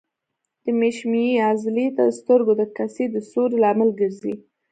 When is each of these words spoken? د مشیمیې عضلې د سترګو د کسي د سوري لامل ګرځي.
د 0.63 0.65
مشیمیې 0.81 1.41
عضلې 1.49 1.85
د 1.97 1.99
سترګو 2.17 2.53
د 2.57 2.63
کسي 2.77 3.05
د 3.13 3.15
سوري 3.29 3.57
لامل 3.63 3.89
ګرځي. 3.99 4.33